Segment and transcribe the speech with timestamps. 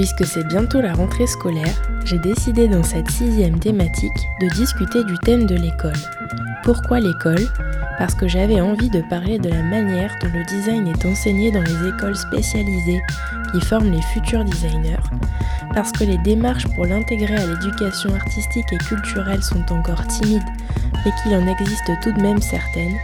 [0.00, 1.74] Puisque c'est bientôt la rentrée scolaire,
[2.06, 5.92] j'ai décidé dans cette sixième thématique de discuter du thème de l'école.
[6.64, 7.46] Pourquoi l'école?
[7.98, 11.60] Parce que j'avais envie de parler de la manière dont le design est enseigné dans
[11.60, 13.02] les écoles spécialisées
[13.52, 15.04] qui forment les futurs designers,
[15.74, 20.40] parce que les démarches pour l'intégrer à l'éducation artistique et culturelle sont encore timides,
[21.04, 22.96] mais qu'il en existe tout de même certaines,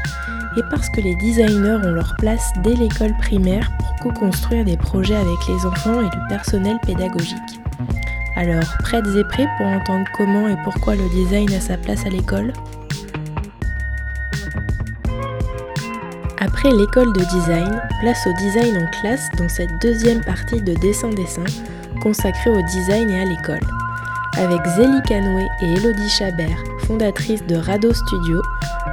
[0.56, 5.16] et parce que les designers ont leur place dès l'école primaire pour co-construire des projets
[5.16, 7.60] avec les enfants et le personnel pédagogique.
[8.36, 12.10] Alors, prêtes et prêts pour entendre comment et pourquoi le design a sa place à
[12.10, 12.52] l'école?
[16.38, 21.44] Après l'école de design, place au design en classe dans cette deuxième partie de dessin-dessin
[22.02, 23.66] consacrée au design et à l'école.
[24.36, 28.42] Avec Zélie Canoué et Elodie Chabert, fondatrices de Rado Studio,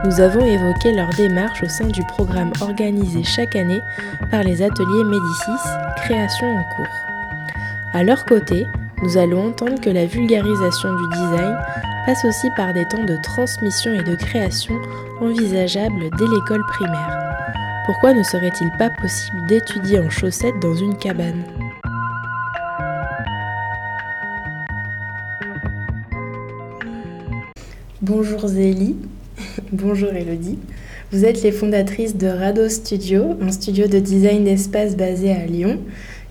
[0.04, 3.82] nous avons évoqué leur démarche au sein du programme organisé chaque année
[4.30, 6.96] par les ateliers Médicis, création en cours.
[7.94, 8.68] À leur côté,
[9.02, 11.58] nous allons entendre que la vulgarisation du design
[12.06, 14.76] passe aussi par des temps de transmission et de création
[15.22, 17.20] envisageables dès l'école primaire.
[17.86, 21.44] Pourquoi ne serait-il pas possible d'étudier en chaussettes dans une cabane?
[28.02, 28.98] Bonjour Zélie,
[29.72, 30.60] bonjour Elodie.
[31.12, 35.80] Vous êtes les fondatrices de Rado Studio, un studio de design d'espace basé à Lyon,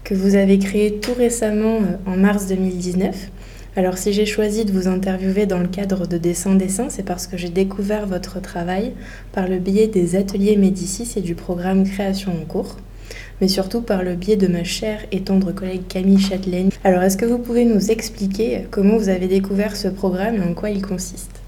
[0.04, 3.30] que vous avez créé tout récemment euh, en mars 2019.
[3.74, 7.26] Alors si j'ai choisi de vous interviewer dans le cadre de Dessin Dessin, c'est parce
[7.26, 8.92] que j'ai découvert votre travail
[9.32, 12.76] par le biais des ateliers Médicis et du programme Création en cours,
[13.40, 16.70] mais surtout par le biais de ma chère et tendre collègue Camille Châtelaine.
[16.84, 20.54] Alors est-ce que vous pouvez nous expliquer comment vous avez découvert ce programme et en
[20.54, 21.41] quoi il consiste?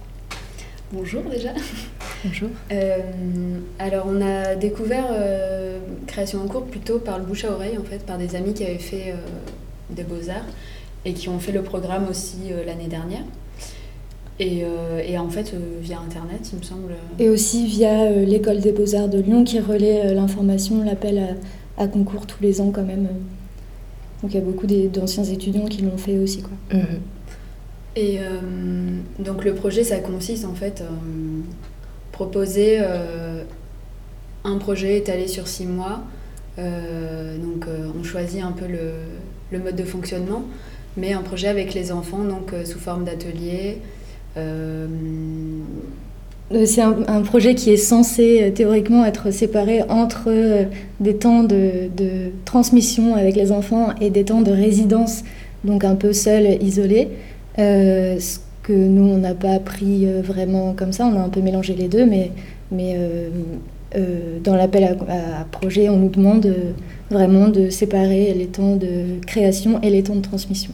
[0.95, 1.51] Bonjour déjà.
[2.25, 2.49] Bonjour.
[2.73, 2.99] Euh,
[3.79, 7.83] alors on a découvert euh, Création en cours plutôt par le bouche à oreille en
[7.83, 9.17] fait, par des amis qui avaient fait euh,
[9.91, 10.47] des beaux-arts
[11.05, 13.25] et qui ont fait le programme aussi l'année dernière.
[14.41, 14.63] Et,
[15.07, 16.95] et, en fait via internet il me semble.
[17.19, 21.37] Et aussi via l'école des beaux-arts de Lyon qui relaie l'information, l'appel
[21.77, 23.09] à, concours tous les ans quand même.
[24.23, 26.43] Donc il y a beaucoup d'anciens étudiants qui l'ont fait aussi.
[26.43, 26.79] Quoi.
[26.79, 27.01] Mhm.
[27.97, 28.19] Et
[29.21, 30.83] donc le projet ça consiste en fait
[32.15, 33.43] proposer euh,
[34.45, 36.03] un projet étalé sur six mois.
[36.61, 38.93] Euh, donc euh, on choisit un peu le,
[39.51, 40.45] le, mode de fonctionnement,
[40.97, 43.79] mais un projet avec les enfants, donc sous forme d'atelier.
[46.67, 50.31] C'est un, projet qui est censé théoriquement être séparé entre
[51.01, 55.23] des temps de, de, transmission avec les enfants et des temps de résidence,
[55.65, 57.09] donc un peu seul, isolé
[58.65, 61.75] que nous, on n'a pas pris euh, vraiment comme ça, on a un peu mélangé
[61.75, 62.33] les deux, mais,
[62.73, 63.29] mais euh,
[63.95, 66.53] euh, dans l'appel à, projet, on nous demande
[67.11, 70.73] vraiment de séparer les temps de création et les temps de transmission.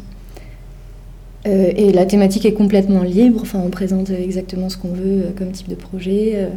[1.45, 5.69] et la thématique est complètement libre, enfin, on présente exactement ce qu'on veut comme type
[5.69, 6.49] de projet.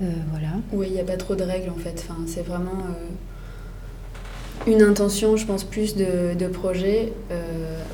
[0.00, 0.52] voilà.
[0.72, 2.82] Oui, il n'y a pas trop de règles en fait, enfin, c'est vraiment
[4.66, 7.42] une intention, je pense, plus de, de projet, euh,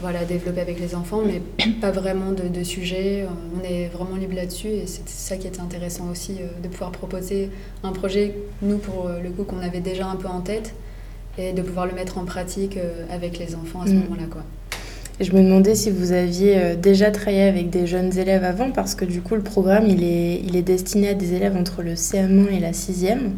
[0.00, 1.42] voilà, développer avec les enfants, mais
[1.80, 3.26] pas vraiment de, de sujet.
[3.58, 6.92] On est vraiment libre là-dessus et c'est ça qui est intéressant aussi, euh, de pouvoir
[6.92, 7.50] proposer
[7.82, 10.74] un projet, nous, pour euh, le coup, qu'on avait déjà un peu en tête,
[11.38, 12.76] et de pouvoir le mettre en pratique
[13.08, 14.00] avec les enfants à ce mm.
[14.00, 14.26] moment-là.
[14.30, 14.42] Quoi.
[15.20, 19.04] Je me demandais si vous aviez déjà travaillé avec des jeunes élèves avant, parce que
[19.04, 22.48] du coup, le programme, il est, il est destiné à des élèves entre le CM1
[22.50, 23.30] et la 6e.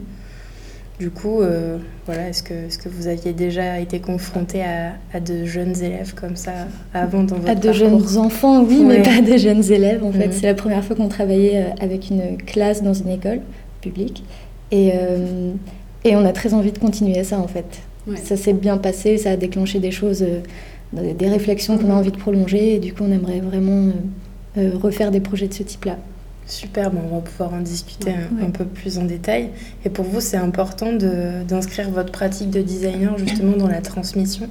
[1.02, 5.19] Du coup, euh, voilà, est-ce que, est que vous aviez déjà été confronté à, à,
[5.19, 6.52] de jeunes élèves comme ça
[6.94, 10.04] avant dans votre À de jeunes enfants, oui, mais pas de jeunes élèves.
[10.04, 10.32] En fait, mhm.
[10.32, 13.40] c'est la première fois qu'on travaillait euh, avec une classe dans une école
[13.81, 14.22] publique,
[14.70, 15.50] et, euh,
[16.04, 17.82] et on a très envie de continuer à ça en fait.
[18.22, 20.25] Ça s'est bien passé, ça a déclenché des choses,
[20.93, 21.98] des réflexions qu'on a mhm.
[21.98, 23.90] envie de prolonger, et du coup, on aimerait vraiment
[24.56, 25.96] refaire des projets de ce type-là.
[26.47, 28.12] Super, on va pouvoir en discuter
[28.43, 29.50] un, peu plus en détail.
[29.85, 34.49] Et pour vous, c'est important d'inscrire votre pratique de designer justement dans la transmission?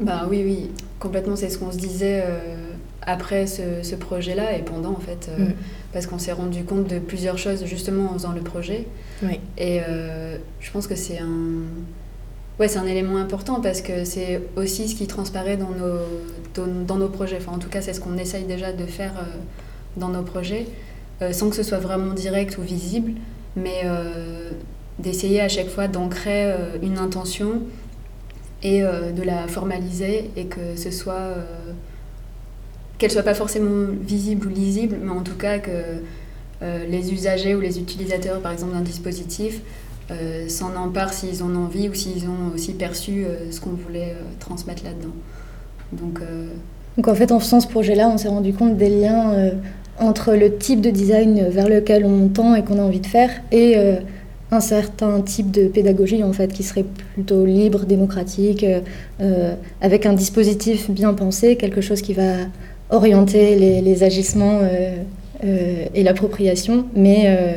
[0.00, 1.36] Bah oui, oui, complètement.
[1.36, 2.72] C'est ce qu'on se disait euh,
[3.02, 5.54] après ce, projet-là et pendant en fait, euh, mm.
[5.92, 8.86] parce qu'on s'est rendu compte de plusieurs choses justement en faisant le projet.
[9.22, 9.38] Oui.
[9.58, 11.62] Et euh, je pense que c'est un,
[12.58, 16.96] ouais, c'est un élément important parce que c'est aussi ce qui transparaît dans nos, dans,
[16.96, 17.36] nos projets.
[17.36, 19.12] Enfin, en tout cas, c'est ce qu'on essaye déjà de faire
[19.96, 20.66] dans nos projets,
[21.32, 23.12] sans que ce soit vraiment direct ou visible,
[23.56, 23.82] mais
[24.98, 26.52] d'essayer à chaque fois d'ancrer
[26.82, 27.62] une intention
[28.62, 31.34] et de la formaliser et que ce soit
[33.02, 35.70] qu'elle soit pas forcément visible ou lisible, mais en tout cas que
[36.62, 39.60] euh, les usagers ou les utilisateurs, par exemple, d'un dispositif,
[40.12, 43.70] euh, s'en emparent s'ils en ont envie ou s'ils ont aussi perçu euh, ce qu'on
[43.70, 45.14] voulait transmettre là-dedans.
[45.92, 46.20] Donc,
[46.96, 49.34] Donc, en fait, en faisant ce projet-là, on s'est rendu compte des liens
[49.98, 53.30] entre le type de design vers lequel on tend et qu'on a envie de faire
[53.52, 53.76] et
[54.50, 56.84] un certain type de pédagogie en fait qui serait
[57.14, 58.64] plutôt libre, démocratique,
[59.80, 62.36] avec un dispositif bien pensé, quelque chose qui va
[62.92, 64.96] orienter les, agissements euh,
[65.44, 67.56] euh, et l'appropriation, mais euh,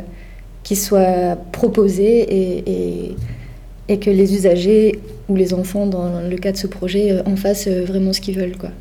[0.64, 3.16] qui soit proposé et,
[3.90, 5.00] et, que les usagers
[5.30, 8.58] ou les enfants, dans le cas de ce projet, en fassent vraiment ce qu'ils veulent.
[8.58, 8.72] Quoi.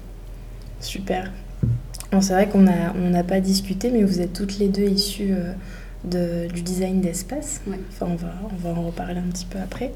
[0.81, 1.31] Super.
[2.21, 5.35] C'est vrai qu'on n'a on pas discuté, mais vous êtes toutes les deux issues
[6.05, 7.61] de, du design d'espace.
[7.91, 9.93] Enfin, on va, on va en reparler un petit peu après.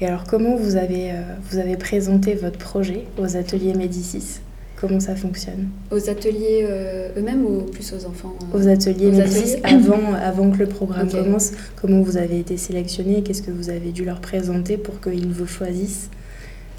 [0.00, 1.12] Et alors, comment vous avez,
[1.50, 4.40] vous avez présenté votre projet aux ateliers Médicis?
[4.82, 5.68] Comment ça fonctionne?
[5.92, 9.12] Aux ateliers euh, eux-mêmes ou plus aux enfants euh Aux ateliers,
[9.62, 13.92] Avant, avant que le programme commence, comment vous avez été sélectionné Qu'est-ce que vous avez
[13.92, 16.10] dû leur présenter pour qu'ils vous choisissent?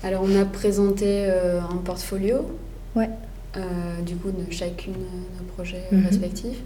[0.04, 2.46] Alors, on a présenté euh, un portfolio.
[2.94, 3.10] Ouais.
[4.06, 6.06] Du coup, de chacune de nos projets mhm.
[6.06, 6.62] respectifs.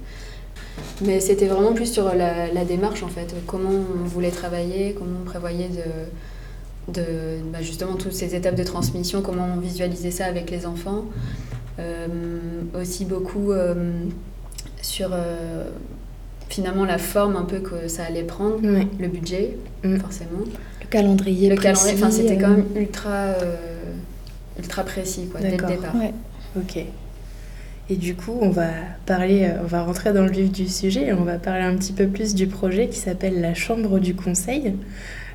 [1.01, 3.33] Mais c'était vraiment plus sur la, la, démarche, en fait.
[3.45, 5.83] Comment on voulait travailler, comment on prévoyait de
[6.87, 7.03] de
[7.51, 11.05] bah, justement toutes ces étapes de transmission, comment on visualisait ça avec les enfants.
[11.79, 12.07] Euh,
[12.73, 13.75] aussi beaucoup euh,
[14.81, 15.65] sur euh,
[16.49, 19.97] finalement la forme un peu que ça allait prendre, le budget, mm.
[19.97, 20.39] forcément.
[20.81, 21.49] Le calendrier.
[21.49, 23.35] Le calendrier, enfin c'était quand même ultra,
[24.57, 25.93] ultra précis quoi, dès le départ.
[26.57, 26.83] Ok.
[27.89, 28.67] Et du coup, on va
[29.05, 31.93] parler, on va rentrer dans le vif du sujet et on va parler un petit
[31.93, 34.73] peu plus du projet qui s'appelle la Chambre du Conseil.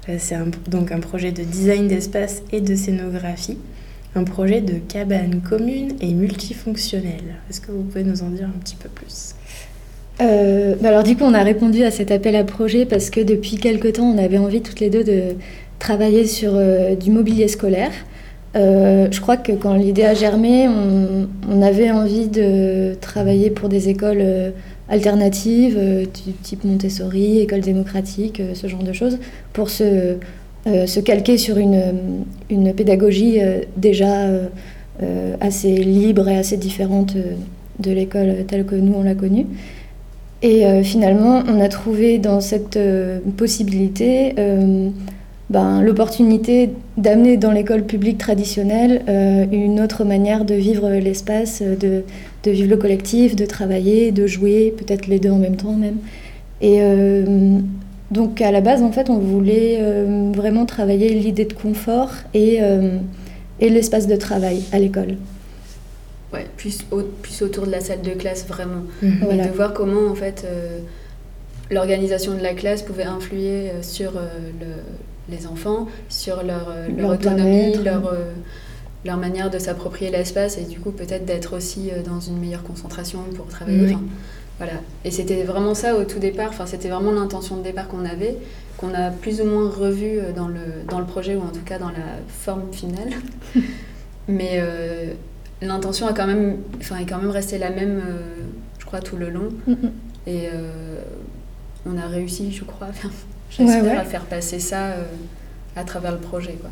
[0.09, 0.37] Euh, c'est
[0.69, 3.59] donc un projet de design d'espace et de scénographie,
[4.15, 7.37] un projet de cabane commune et multifonctionnelle.
[7.49, 9.35] Est-ce que vous pouvez nous en dire un petit peu plus?
[10.21, 13.21] Euh, bah alors du coup, on a répondu à cet appel à projet parce que
[13.21, 15.37] depuis quelque temps, on avait envie toutes les deux de
[15.79, 17.93] travailler sur euh, du mobilier scolaire.
[18.55, 24.53] Je crois que quand l'idée a germé, on, avait envie de travailler pour des écoles
[24.93, 26.05] alternatives, euh,
[26.43, 29.19] type Montessori, école démocratique, euh, ce genre de choses,
[29.55, 30.17] pour se,
[30.67, 31.83] euh, se calquer sur une,
[32.51, 33.41] une pédagogie
[33.77, 34.29] déjà
[35.41, 37.17] assez libre et assez différente
[37.81, 39.47] de l'école telle que nous on l'a connue.
[40.43, 42.79] Et finalement, on a trouvé dans cette
[43.37, 44.35] possibilité
[45.53, 49.03] ben, l'opportunité d'amener dans l'école publique traditionnelle
[49.53, 52.05] une autre manière de vivre l'espace, de,
[52.43, 55.99] de vivre le collectif, de travailler, de jouer, peut-être les deux en même temps même.
[56.63, 57.59] Et euh,
[58.11, 62.59] donc à la base, en fait, on voulait euh, vraiment travailler l'idée de confort et,
[62.63, 62.99] euh,
[63.61, 65.17] et l'espace de travail à l'école.
[66.33, 66.79] Ouais, plus,
[67.21, 68.85] plus autour de la salle de classe, vraiment.
[69.03, 69.27] Mhm.
[69.33, 70.47] Et de voir comment, en fait,
[71.71, 74.67] l'organisation de la classe pouvait influer sur le,
[75.33, 78.13] les enfants, sur leur, leur autonomie, leur
[79.05, 82.63] leur manière de s'approprier l'espace et du coup peut-être d'être aussi euh, dans une meilleure
[82.63, 83.97] concentration pour travailler.
[84.59, 84.75] voilà.
[85.05, 88.37] Et c'était vraiment ça au tout départ, enfin, c'était vraiment l'intention de départ qu'on avait,
[88.77, 91.65] qu'on a plus ou moins revu euh, dans le, dans le projet ou en tout
[91.65, 93.11] cas dans la forme finale.
[94.29, 95.13] Mais euh,
[95.61, 98.01] l'intention a quand même, enfin, est quand même restée la même,
[98.79, 99.49] je crois, tout le long.
[100.29, 100.47] Et
[101.85, 102.91] on a réussi, je crois,
[103.57, 104.95] j'espère, à faire passer ça
[105.77, 106.53] à travers le projet.
[106.61, 106.71] Quoi.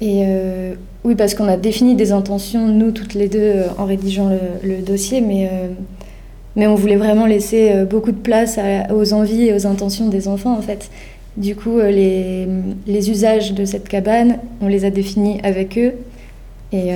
[0.00, 3.84] Et euh, oui, parce qu'on a défini des intentions, nous, toutes les deux, euh, en
[3.84, 4.30] rédigeant
[4.62, 5.68] le, dossier, mais, euh,
[6.56, 8.58] mais on voulait vraiment laisser beaucoup de place
[8.90, 10.90] aux envies et aux intentions des enfants, en fait.
[11.36, 12.48] Du coup, les,
[12.86, 15.92] les, usages de cette cabane, on les a définis avec eux.
[16.72, 16.92] Et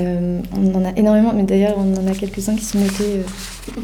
[0.57, 3.23] on en a énormément, mais d'ailleurs, on en a quelques-uns qui sont notés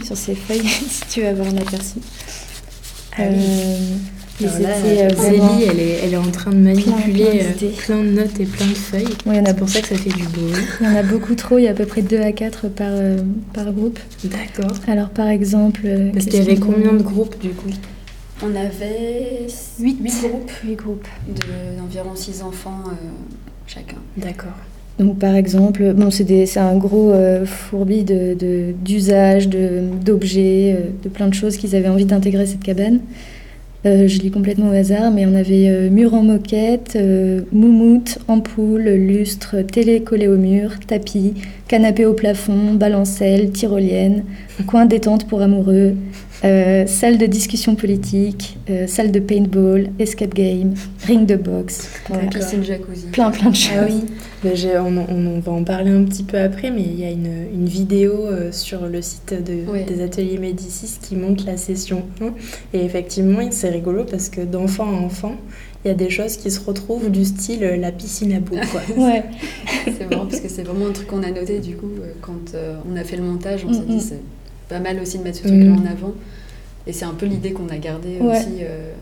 [0.04, 1.98] sur ces feuilles, si tu veux avoir un aperçu.
[3.16, 3.96] Ah euh,
[4.48, 8.66] Zélie, elle est, elle est en train de manipuler euh, plein, de notes et plein
[8.66, 9.16] de feuilles.
[9.26, 10.48] Oui, c'est pour ça que ça fait du beau.
[10.80, 12.68] Il y en a beaucoup trop, il y a à peu près 2 à 4
[12.68, 13.18] par, euh,
[13.52, 13.98] par groupe.
[14.24, 14.76] D'accord.
[14.88, 15.82] Alors par exemple...
[16.12, 17.70] Parce qu'il y avait combien de groupes du coup?
[18.42, 19.46] On avait
[19.78, 20.50] 8, groupes.
[20.64, 21.08] 8 groupes.
[21.78, 22.84] D'environ 6 enfants
[23.66, 23.98] chacun.
[24.16, 24.56] D'accord.
[24.98, 27.12] Donc par exemple, bon, c'est un gros
[27.44, 33.00] fourbi d'usages, de, d'objets, de, de, plein de choses qu'ils avaient envie d'intégrer cette cabane.
[33.86, 38.18] Euh, je lis complètement au hasard, mais on avait euh, mur en moquette, euh, moumoute,
[38.28, 41.32] ampoule, lustre, télé collée au mur, tapis,
[41.66, 44.24] canapé au plafond, balancelle, tyrolienne,
[44.66, 45.94] coin détente pour amoureux,
[46.44, 50.74] euh, salle de discussion politique, euh, salle de paintball, escape game,
[51.06, 51.88] ring de boxe.
[52.30, 53.06] Piscine jacuzzi.
[53.12, 53.76] Plein plein de choses.
[53.78, 54.04] Ah oui,
[54.42, 57.04] Ben, j'ai- on, on- on va en parler un petit peu après, mais il y
[57.04, 61.58] a une, une vidéo euh, sur le site de- des ateliers Médicis qui montre la
[61.58, 62.28] session 1.
[62.72, 65.34] Et effectivement, c'est rigolo parce que d'enfant à enfant,
[65.84, 68.60] il y a des choses qui se retrouvent du style euh, la piscine à boules.
[68.72, 68.80] Quoi.
[68.96, 69.24] Ouais.
[69.84, 72.54] C'est marrant parce que c'est vraiment un truc qu'on a noté du coup euh, quand
[72.54, 73.64] euh, on a fait le montage.
[73.66, 73.98] On s'est Mm, mm.
[73.98, 74.20] dit c'est
[74.70, 75.82] pas mal aussi de mettre ce truc-là Mm.
[75.86, 76.12] en avant.
[76.86, 78.38] Et c'est un peu l'idée qu'on a gardée Ouais.
[78.38, 78.92] aussi euh,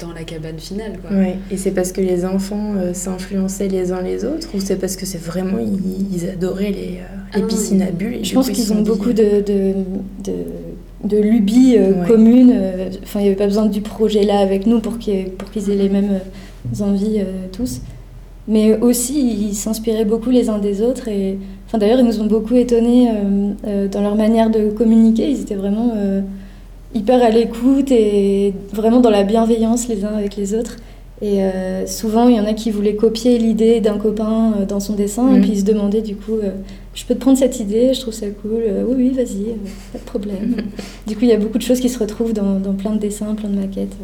[0.00, 0.94] dans la cabane finale.
[1.00, 1.16] Quoi.
[1.16, 1.36] Ouais.
[1.50, 4.96] Et c'est parce que les enfants euh, s'influençaient les uns les autres ou c'est parce
[4.96, 5.78] que c'est vraiment, ils,
[6.16, 9.12] ils adoraient les, euh, Ah les piscines à bulles et Je pense qu'ils ont beaucoup
[9.12, 9.74] de, de,
[10.24, 10.32] de,
[11.04, 12.08] de lubies euh, Ouais.
[12.08, 12.52] communes.
[12.52, 15.50] euh, Enfin, il n'y avait pas besoin du projet là avec nous pour qu'ils pour
[15.50, 16.18] qu'ils aient les mêmes
[16.80, 17.80] euh, envies euh, tous.
[18.48, 21.06] Mais aussi, ils s'inspiraient beaucoup les uns des autres.
[21.08, 21.38] Et
[21.70, 25.30] enfin, d'ailleurs, ils nous ont beaucoup étonnés euh, euh, dans leur manière de communiquer.
[25.30, 26.20] Ils étaient vraiment euh,
[26.94, 30.76] hyper à l'écoute et vraiment dans la bienveillance les uns avec les autres.
[31.22, 34.80] Et euh, souvent, il y en a qui voulaient copier l'idée d'un copain euh, dans
[34.80, 35.40] son dessin, et Mhm.
[35.42, 36.50] puis ils se demandaient du coup, euh,
[36.94, 39.54] je peux te prendre cette idée, je trouve ça cool, oui, oui, vas-y,
[39.92, 40.56] pas de problème.
[41.06, 42.98] du coup, il y a beaucoup de choses qui se retrouvent dans, dans plein de
[42.98, 43.94] dessins, plein de maquettes.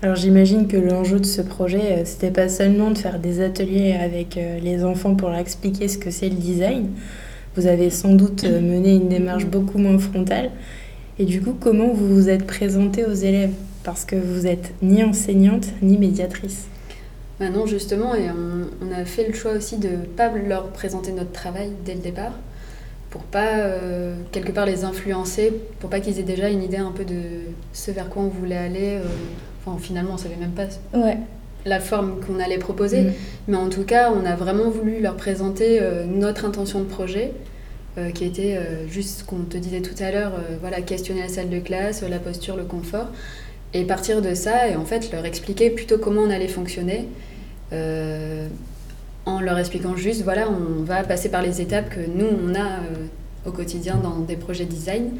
[0.00, 3.94] Alors j'imagine que l'enjeu de ce projet, euh, c'était pas seulement de faire des ateliers
[3.94, 6.90] avec euh, les enfants pour leur expliquer ce que c'est le design.
[7.56, 10.52] Vous avez sans doute euh, mené une démarche beaucoup moins frontale.
[11.18, 13.50] Et du coup, comment vous vous êtes présenté aux élèves?
[13.82, 16.68] Parce que vous êtes ni enseignante ni médiatrice.
[17.40, 21.72] Non, justement, et on, a fait le choix aussi de pas leur présenter notre travail
[21.84, 22.32] dès le départ,
[23.10, 23.70] pour pas
[24.32, 27.20] quelque part les influencer, pour pas qu'ils aient déjà une idée un peu de
[27.72, 28.98] ce vers quoi on voulait aller.
[29.68, 30.64] Enfin, finalement, on savait même pas
[30.96, 31.16] Ouais,
[31.66, 33.12] la forme qu'on allait proposer, Mm.
[33.48, 37.32] mais en tout cas, on a vraiment voulu leur présenter euh, notre intention de projet.
[37.96, 41.28] euh, qui était euh, juste ce qu'on te disait tout à l'heure, voilà, questionner la
[41.28, 43.06] salle de classe, la posture, le confort,
[43.74, 47.08] et partir de ça, et en fait leur expliquer plutôt comment on allait fonctionner,
[49.26, 52.68] en leur expliquant juste, voilà, on va passer par les étapes que nous, on a
[53.46, 55.10] au quotidien dans des projets design.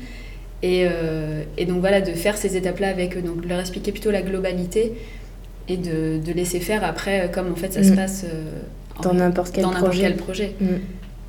[0.62, 4.10] Et, euh, et donc voilà, de faire ces étapes-là avec eux, donc leur expliquer plutôt
[4.10, 4.92] la globalité
[5.68, 7.96] et de, de laisser faire après, euh, comme en fait ça se Mm.
[7.96, 8.50] passe euh,
[9.02, 10.00] Dans n'importe quel projet.
[10.00, 10.54] quel projet.
[10.60, 10.66] Mm.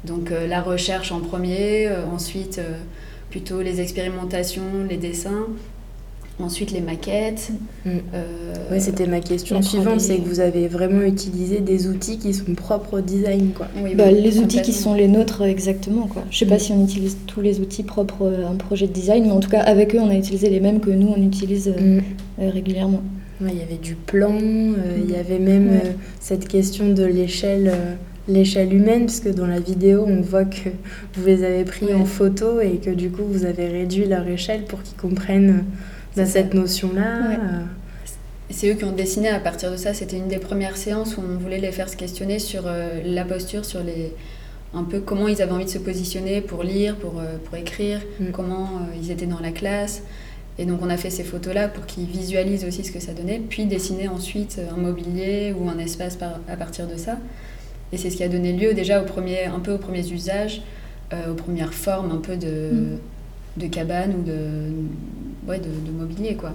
[0.05, 2.59] Donc euh, la recherche en premier, ensuite
[3.29, 5.45] plutôt les expérimentations, les dessins,
[6.39, 7.51] ensuite les maquettes.
[7.85, 7.89] Mm.
[8.13, 9.99] euh, Ouais, c'était ma question suivante, 3D.
[9.99, 13.67] c'est que vous avez vraiment utilisé des outils qui sont propres au design, quoi.
[13.83, 16.07] oui, Bah, oui, les outils qui sont les nôtres exactement.
[16.07, 16.23] Quoi.
[16.29, 16.59] Je sais pas Mm.
[16.59, 19.49] si on utilise tous les outils propres à un projet de design, mais en tout
[19.49, 22.01] cas avec eux on a utilisé les mêmes que nous on utilise euh, Mm.
[22.41, 23.01] euh, régulièrement.
[23.41, 25.81] Ouais, il y avait du plan, euh, il y avait même Ouais.
[25.85, 27.93] euh, cette question de l'échelle euh,
[28.27, 30.69] l'échelle humaine, puisque dans la vidéo, on voit que
[31.15, 31.95] vous les avez pris Ouais.
[31.95, 35.63] en photo et que du coup, vous avez réduit leur échelle pour qu'ils comprennent
[36.25, 36.31] ça.
[36.39, 37.29] cette notion-là.
[37.29, 37.35] Ouais.
[37.35, 37.63] euh,
[38.49, 39.93] C'est eux qui ont dessiné à partir de ça.
[39.93, 43.23] C'était une des premières séances où on voulait les faire se questionner sur euh, la
[43.23, 44.13] posture, sur les
[44.73, 48.01] un peu comment ils avaient envie de se positionner pour lire, pour, euh, pour écrire,
[48.19, 48.25] Mm.
[48.31, 50.03] comment euh, ils étaient dans la classe.
[50.59, 53.39] Et donc on a fait ces photos-là pour qu'ils visualisent aussi ce que ça donnait,
[53.49, 57.17] puis dessiner ensuite un mobilier ou un espace par- à partir de ça.
[57.91, 60.61] Et c'est ce qui a donné lieu déjà au premier, un peu aux premiers usages,
[61.11, 62.97] aux premières formes un peu de, Mm.
[63.59, 66.35] De cabane ou de, ouais, de, mobilier.
[66.35, 66.53] quoi.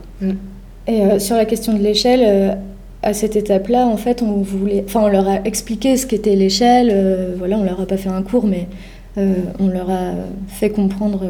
[0.87, 2.54] Et euh, sur la question de l'échelle, euh,
[3.02, 6.90] à cette étape-là, en fait, on voulait, on leur a expliqué ce qu'était l'échelle.
[6.92, 8.66] euh, voilà, on leur a pas fait un cours, mais
[9.16, 10.14] on leur a
[10.49, 11.25] fait comprendre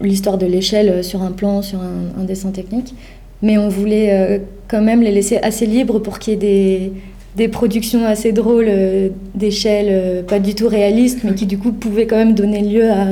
[0.00, 2.94] l'histoire de l'échelle sur un plan, sur un, un dessin technique.
[3.42, 6.92] Mais on voulait quand même les laisser assez libres pour qu'il y ait des,
[7.36, 11.72] des productions assez drôles euh, d'échelle, euh, pas du tout réalistes, mais qui du coup
[11.72, 13.06] pouvaient quand même donner lieu à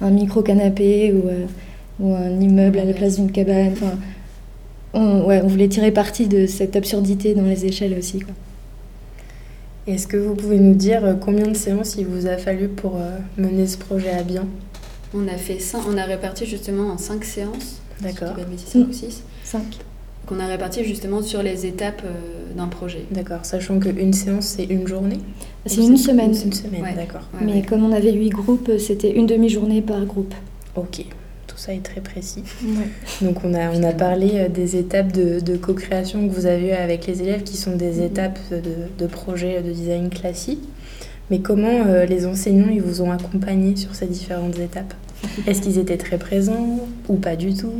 [0.00, 1.44] un micro canapé ou, euh,
[2.00, 3.72] ou un immeuble à la place d'une cabane.
[3.72, 3.98] Enfin,
[4.92, 8.20] on, ouais, on voulait tirer parti de cette absurdité dans les échelles aussi.
[8.20, 8.32] Quoi.
[9.86, 12.96] Est-ce que vous pouvez nous dire euh, combien de séances il vous a fallu pour
[12.96, 14.46] euh, mener ce projet à bien?
[15.14, 17.80] On a, fait cinq- on a réparti justement en cinq séances.
[18.00, 18.28] D'accord.
[18.28, 18.88] Si je dis pas de bêtises, cinq Mm.
[18.88, 19.22] ou six.
[19.42, 19.62] Cinq.
[20.26, 23.04] Qu'on a réparti justement sur les étapes euh, d'un projet.
[23.10, 25.18] D'accord, sachant qu'une séance, c'est une journée
[25.66, 26.32] C'est Ou une semaine.
[26.32, 26.94] C'est une semaine, Ouais.
[26.94, 27.28] d'accord.
[27.34, 27.62] Ouais, Mais ouais.
[27.62, 30.34] comme on avait huit groupes, c'était une demi-journée par groupe.
[30.76, 31.04] Ok,
[31.46, 32.42] tout ça est très précis.
[32.64, 32.88] Ouais.
[33.26, 36.68] Donc on a, on a parlé euh, des étapes de, de co-création que vous avez
[36.68, 38.02] eues avec les élèves qui sont des Mhm.
[38.04, 40.62] étapes de, de projet de design classique.
[41.30, 44.94] Mais comment euh, les enseignants ils vous ont accompagné sur ces différentes étapes?
[45.46, 47.72] Est-ce qu'ils étaient très présents ou pas du tout?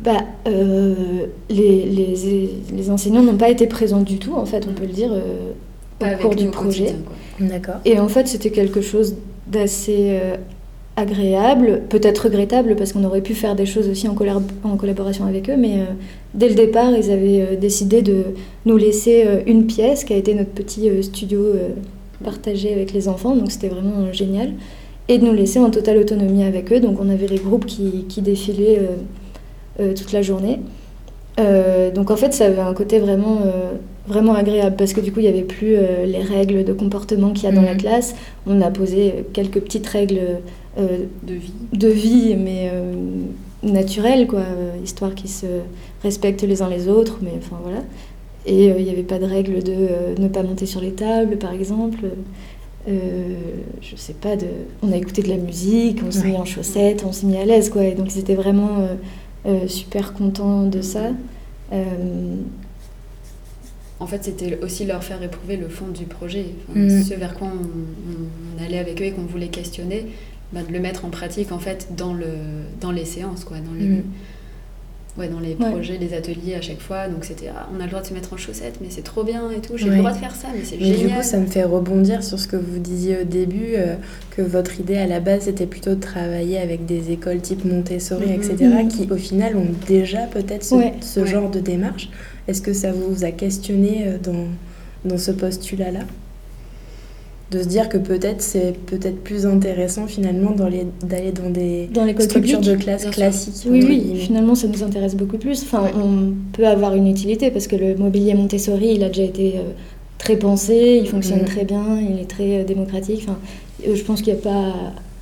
[0.00, 4.72] Bah, euh, les, les, les, enseignants n'ont pas été présents du tout, en fait, on
[4.72, 6.94] peut le dire, euh, au cours du projet.
[7.40, 7.76] D'accord.
[7.84, 9.16] Et en fait, c'était quelque chose
[9.48, 10.36] d'assez euh,
[10.96, 14.14] agréable, peut-être regrettable, parce qu'on aurait pu faire des choses aussi en,
[14.64, 15.80] en collaboration avec eux, mais
[16.34, 18.24] dès le départ, ils avaient décidé de
[18.66, 21.40] nous laisser une pièce qui a été notre petit studio
[22.22, 24.52] partagé avec les enfants, donc c'était vraiment génial,
[25.08, 26.80] et de nous laisser en totale autonomie avec eux.
[26.80, 28.96] Donc on avait les groupes qui, qui défilaient euh,
[29.78, 30.60] toute la journée.
[31.38, 33.72] Euh, donc en fait, ça avait un côté vraiment, euh,
[34.06, 37.44] vraiment agréable parce que du coup, il n'y avait plus les règles de comportement qu'il
[37.44, 37.80] y a dans la mhm.
[37.80, 38.14] classe.
[38.46, 40.40] On a posé quelques petites règles
[40.76, 42.70] de vie, de vie mais
[43.62, 44.42] naturelles, quoi,
[44.82, 45.46] histoire qu'ils se
[46.02, 47.18] respectent les uns les autres.
[47.22, 47.82] Mais enfin voilà.
[48.46, 51.52] Et il n'y avait pas de règle de ne pas monter sur les tables, par
[51.52, 51.98] exemple.
[52.86, 54.46] je sais pas, de...
[54.82, 57.44] on a écouté de la musique, on s'est mis en chaussettes, on s'est mis à
[57.44, 57.84] l'aise, quoi.
[57.84, 58.94] Et donc c'était vraiment euh,
[59.66, 61.10] super content de ça.
[61.72, 62.36] Euh,
[64.00, 67.02] en fait, c'était aussi leur faire éprouver le fond du projet, mm.
[67.02, 70.06] ce vers quoi on, allait avec eux et qu'on voulait questionner,
[70.52, 72.26] bah, de le mettre en pratique en fait dans, le,
[72.80, 74.02] dans les séances, quoi, dans les, mm
[75.18, 77.08] ouais, dans les projets, les ateliers à chaque fois.
[77.08, 79.24] Donc c'était, ah, on a le droit de se mettre en chaussettes, mais c'est trop
[79.24, 79.76] bien et tout.
[79.76, 81.08] J'ai le droit de faire ça, mais c'est génial.
[81.08, 83.96] Du coup, ça me fait rebondir sur ce que vous disiez au début, euh,
[84.30, 88.32] que votre idée à la base c'était plutôt de travailler avec des écoles type Montessori,
[88.32, 88.88] etc., mhm.
[88.88, 92.10] qui au final ont déjà peut-être ce, genre de démarche.
[92.46, 94.46] Est-ce que ça vous a questionné euh, dans,
[95.04, 96.00] dans ce postulat-là?
[97.50, 102.60] De se dire que peut-être c'est peut-être plus intéressant finalement d'aller dans des dans structures
[102.60, 103.66] de classe classiques.
[103.70, 105.62] Oui, oui, finalement ça nous intéresse beaucoup plus.
[105.62, 109.54] Enfin, on peut avoir une utilité parce que le mobilier Montessori, il a déjà été
[109.56, 109.62] euh,
[110.18, 111.46] très pensé, il fonctionne mm.
[111.46, 113.20] très bien, il est très euh, démocratique.
[113.22, 113.38] Enfin,
[113.86, 114.74] euh, je pense qu'il n'y a pas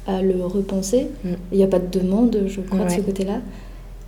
[0.09, 1.07] à, le repenser.
[1.23, 1.29] Mm.
[1.53, 3.41] Il n'y a pas de demande, je crois, de ce côté-là.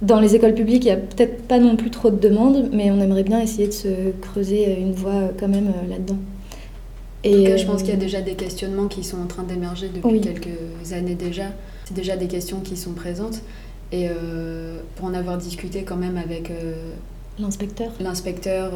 [0.03, 2.91] Dans les écoles publiques, il n'y a peut-être pas non plus trop de demandes, mais
[2.91, 3.89] on aimerait bien essayer de se
[4.21, 6.19] creuser une voie quand même là-dedans.
[7.29, 9.91] Et je pense qu'il y a euh, déjà des questionnements qui sont en train d'émerger
[9.95, 11.45] depuis quelques années déjà.
[11.85, 13.41] C'est déjà des questions qui sont présentes.
[13.91, 16.75] Et euh, pour en avoir discuté quand même avec euh,
[17.39, 18.73] l'inspecteur, l'inspecteur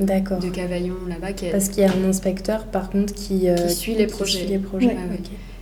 [0.00, 3.94] de Cavaillon là-bas, qui parce qu'il y a un inspecteur par contre qui, qui suit
[3.94, 4.96] les projets, les projets.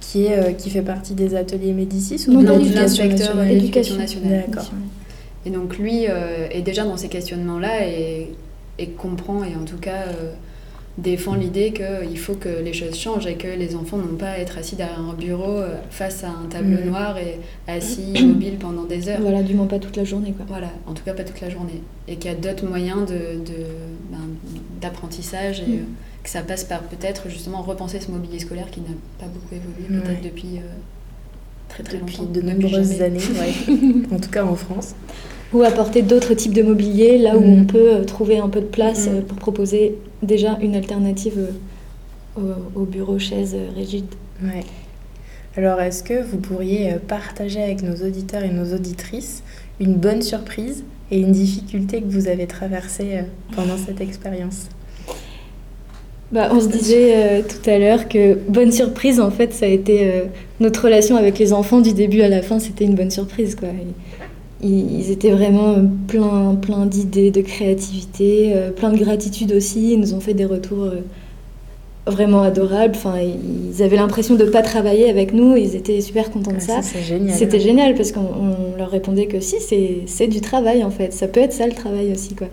[0.00, 4.44] qui est qui fait partie des ateliers Médicis ou non, de l'inspecteur de l'éducation nationale.
[4.46, 4.70] D'accord.
[5.44, 8.30] Et donc lui est déjà dans ces questionnements-là et,
[8.78, 10.04] et comprend et en tout cas
[10.96, 14.38] défend l'idée qu'il faut que les choses changent et que les enfants n'ont pas à
[14.38, 16.86] être assis derrière un bureau euh, face à un tableau mm.
[16.86, 19.20] noir et assis immobile pendant des heures.
[19.20, 20.32] Voilà, du moins pas toute la journée.
[20.32, 20.46] Quoi.
[20.48, 21.82] Voilà, en tout cas pas toute la journée.
[22.06, 24.18] Et qu'il y a d'autres moyens ben,
[24.80, 25.80] d'apprentissage de, et mm.
[25.80, 25.84] euh,
[26.22, 30.00] que ça passe par peut-être justement repenser ce mobilier scolaire qui n'a pas beaucoup évolué
[30.02, 30.60] peut-être depuis euh,
[31.68, 32.32] très très depuis longtemps.
[32.32, 33.20] de nombreuses années,
[34.12, 34.94] en tout cas en France
[35.54, 37.60] ou apporter d'autres types de mobilier là où mm.
[37.60, 41.48] on peut trouver un peu de place pour proposer déjà une alternative
[42.36, 44.06] euh, au, bureau chaise rigide.
[44.42, 44.64] Ouais.
[45.56, 49.44] Alors, est-ce que vous pourriez euh, partager avec nos auditeurs et nos auditrices
[49.78, 53.22] une bonne surprise et une difficulté que vous avez traversée euh,
[53.54, 54.68] pendant cette expérience?
[56.32, 60.24] Bah, on se disait tout à l'heure que bonne surprise, en fait, ça a été
[60.58, 63.54] notre relation avec les enfants du début à la fin, c'était une bonne surprise.
[63.54, 63.68] Quoi
[64.64, 65.76] ils étaient vraiment
[66.08, 69.92] plein, plein d'idées, de créativité, euh, plein de gratitude aussi.
[69.92, 71.00] Ils nous ont fait des retours euh,
[72.06, 72.94] vraiment adorables.
[72.96, 75.56] Enfin, ils avaient l'impression de ne pas travailler avec nous.
[75.56, 76.80] Ils étaient super contents de ça.
[76.82, 79.56] C'était génial parce qu'on leur répondait que si,
[80.06, 81.12] c'est du travail en fait.
[81.12, 82.34] Ça peut être ça le travail aussi.
[82.34, 82.48] Quoi.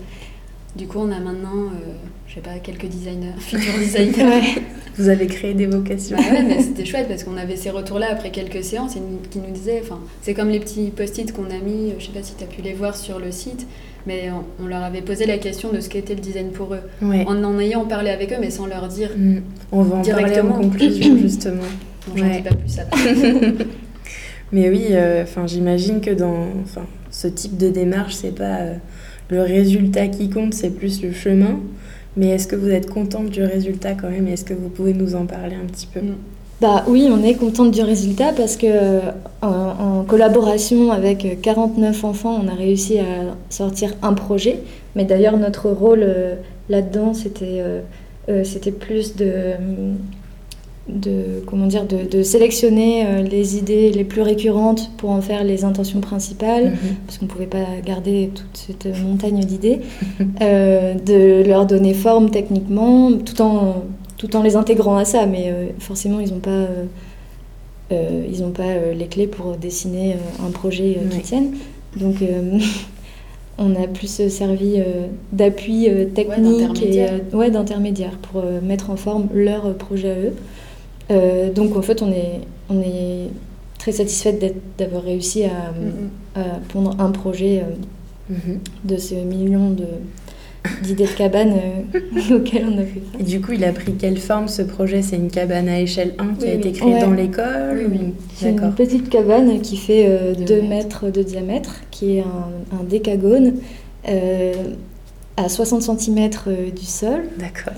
[0.76, 1.94] Du coup, on a maintenant, euh,
[2.32, 4.62] je sais pas, quelques designers, futurs designers.
[4.98, 6.16] Vous avez créé des vocations.
[6.16, 9.40] Bah ouais, mais c'était chouette parce qu'on avait ces retours-là après quelques séances et qui
[9.40, 12.36] nous disaient, enfin, c'est comme les petits post-it qu'on a mis, je sais pas si
[12.36, 13.68] tu as pu les voir sur le site,
[14.08, 14.30] mais
[14.62, 16.82] on, leur avait posé la question de ce qu'était le design pour eux.
[17.02, 19.38] En en ayant parlé avec eux, mais sans leur dire mm.
[19.74, 20.52] On va en directement.
[20.54, 21.64] parler en conclusion, justement.
[22.16, 22.84] J'en dis pas plus ça.
[24.54, 28.76] mais oui, euh, enfin, j'imagine que dans enfin, ce type de démarche, c'est pas euh,
[29.30, 31.60] le résultat qui compte, c'est plus le chemin.
[32.18, 34.28] Mais est-ce que vous êtes contente du résultat quand même?
[34.28, 36.02] Est-ce que vous pouvez nous en parler un petit peu?
[36.62, 39.00] Bah oui, on est contente du résultat parce que
[39.42, 44.60] en, collaboration avec 49 enfants, on a réussi à sortir un projet.
[44.96, 46.36] Mais d'ailleurs, notre rôle euh,
[46.70, 47.80] là-dedans, c'était euh,
[48.30, 49.54] euh, c'était plus de
[50.94, 55.64] de, comment dire, de, sélectionner euh, les idées les plus récurrentes pour en faire les
[55.64, 56.96] intentions principales, mhm.
[57.06, 59.80] parce qu'on ne pouvait pas garder toute cette montagne d'idées,
[60.42, 63.84] euh, de leur donner forme techniquement, tout en,
[64.18, 66.68] tout en les intégrant à ça, mais euh, forcément, ils n'ont pas,
[67.92, 71.56] ils pas les clés pour dessiner un projet qui tienne.
[71.98, 72.16] Donc,
[73.58, 74.82] on a plus servi
[75.34, 80.34] d'appui technique et ouais, d'intermédiaire pour mettre en forme leur projet à eux.
[81.54, 83.30] Donc en fait, on est, on est
[83.80, 87.64] très satisfaite d'avoir réussi à, à, pondre un projet
[88.32, 88.60] Mhm.
[88.86, 89.76] de ce million
[90.84, 94.18] d'idées de cabanes euh, auxquelles on a fait Et du coup, il a pris quelle
[94.18, 95.02] forme ce projet?
[95.02, 98.74] C'est une cabane à échelle 1 qui a été créée dans l'école oui, C'est une
[98.74, 101.12] petite cabane qui fait 2 euh, mètres.
[101.12, 103.56] de diamètre, qui est un, décagone.
[105.42, 106.30] Euh, à 60 cm
[106.76, 107.24] du sol.
[107.38, 107.74] D'accord.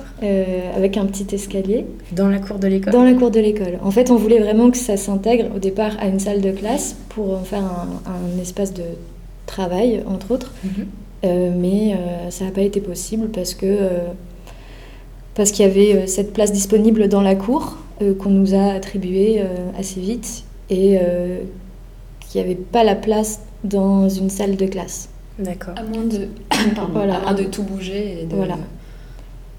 [0.75, 1.85] avec un petit escalier.
[2.11, 2.93] Dans la cour de l'école?
[2.93, 3.79] Dans la cour de l'école.
[3.83, 6.95] En fait, on voulait vraiment que ça s'intègre au départ à une salle de classe
[7.09, 8.83] pour en faire un espace de
[9.45, 10.51] travail, entre autres.
[10.63, 10.85] Mhm.
[11.23, 13.99] Euh, mais euh, ça n'a pas été possible parce que euh,
[15.35, 17.77] parce qu'il y avait cette place disponible dans la cour
[18.19, 19.41] qu'on nous a attribuée
[19.79, 20.99] assez vite et
[22.19, 25.09] qu'il n'y avait pas la place dans une salle de classe.
[25.39, 25.73] D'accord.
[25.77, 26.27] À moins de,
[26.91, 27.33] voilà.
[27.33, 28.57] de tout bouger et de, voilà.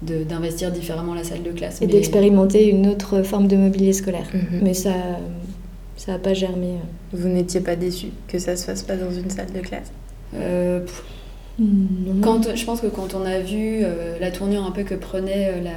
[0.01, 1.81] d'investir différemment la salle de classe.
[1.81, 4.27] Et d'expérimenter une autre forme de mobilier scolaire.
[4.33, 4.61] Mhm.
[4.63, 4.93] Mais ça
[5.97, 6.67] ça n'a pas germé.
[6.67, 7.17] Euh.
[7.17, 9.91] Vous n'étiez pas déçu que ça se fasse pas dans une salle de classe?
[10.35, 10.81] Euh,
[12.21, 15.61] quand, Je pense que quand on a vu euh, la tournure un peu que prenait
[15.61, 15.71] la,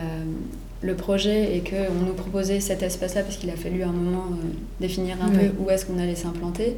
[0.82, 4.24] le projet et qu'on nous proposait cet espace-là, parce qu'il a fallu un moment
[4.80, 6.76] définir un peu où est-ce qu'on allait s'implanter,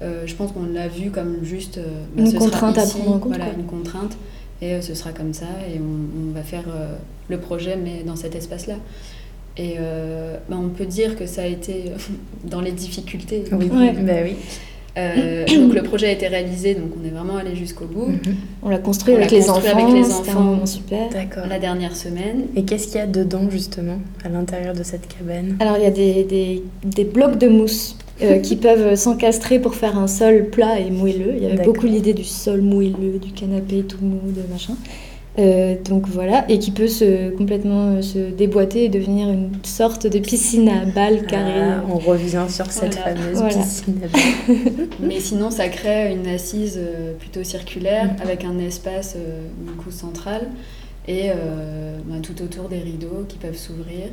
[0.00, 1.78] je pense qu'on l'a vu comme juste
[2.14, 3.36] bah, une contrainte à prendre en compte.
[3.36, 4.16] Voilà, une contrainte.
[4.62, 6.64] Et ce sera comme ça, et on, on va faire
[7.28, 8.76] le projet, mais dans cet espace-là.
[9.56, 11.96] Et euh, bah, on peut dire que ça a été euh,
[12.44, 13.44] dans les difficultés.
[13.52, 14.36] Oui, bah oui.
[14.96, 18.06] Euh, donc le projet a été réalisé, donc on est vraiment allé jusqu'au bout.
[18.06, 18.36] Mhm.
[18.62, 20.66] On l'a construit, avec, les enfants, avec les enfants.
[20.66, 21.08] super.
[21.10, 21.46] D'accord.
[21.48, 22.46] La dernière semaine.
[22.56, 25.56] Et qu'est-ce qu'il y a dedans justement, à l'intérieur de cette cabane?
[25.60, 27.96] Alors il y a des, des, des blocs de mousse
[28.42, 31.34] qui peuvent s'encastrer pour faire un sol plat et moelleux.
[31.36, 34.74] Il y avait beaucoup l'idée du sol moelleux, du canapé tout mou, de machin.
[35.40, 40.06] Euh, donc voilà, et qui peut se, complètement euh, se déboîter et devenir une sorte
[40.06, 41.26] de piscine à balles.
[41.32, 44.88] Ah, on revient sur cette fameuse piscine à balles.
[45.00, 48.22] Mais sinon, ça crée une assise euh, plutôt circulaire mm.
[48.22, 49.16] avec un espace
[49.66, 50.48] du coup central
[51.08, 51.30] et
[52.06, 54.06] bah, tout autour des rideaux qui peuvent s'ouvrir,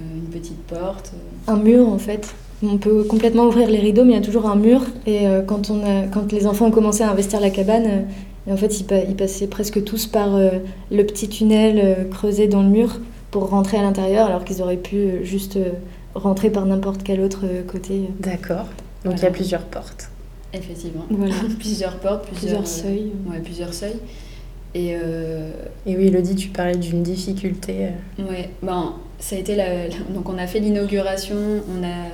[0.00, 1.12] une petite porte.
[1.48, 2.34] Un mur en fait.
[2.62, 4.80] On peut complètement ouvrir les rideaux, mais il y a toujours un mur.
[5.06, 8.06] Et quand, on a, quand les enfants ont commencé à investir la cabane,
[8.46, 10.50] et en fait, ils, passaient presque tous par euh,
[10.90, 12.98] le petit tunnel euh, creusé dans le mur
[13.30, 15.58] pour rentrer à l'intérieur, alors qu'ils auraient pu euh, juste
[16.14, 18.08] rentrer par n'importe quel autre côté.
[18.18, 18.66] D'accord.
[19.04, 20.10] Donc il y a plusieurs portes.
[20.52, 21.04] Effectivement.
[21.10, 21.34] Voilà.
[21.58, 23.12] plusieurs portes, plusieurs, seuils.
[23.28, 24.00] ouais, plusieurs seuils.
[24.74, 27.88] Et, Et oui, Elodie, tu parlais d'une difficulté.
[28.18, 29.88] Oui, bon, ça a été la...
[29.88, 32.06] donc on a fait l'inauguration, on a,